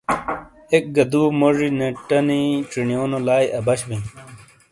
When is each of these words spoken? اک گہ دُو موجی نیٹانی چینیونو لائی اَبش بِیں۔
اک 0.73 0.85
گہ 0.95 1.05
دُو 1.11 1.23
موجی 1.39 1.69
نیٹانی 1.79 2.41
چینیونو 2.71 3.19
لائی 3.27 3.47
اَبش 3.59 3.79
بِیں۔ 3.87 4.03